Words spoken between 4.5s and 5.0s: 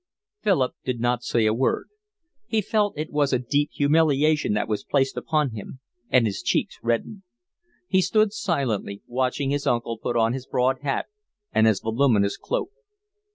that was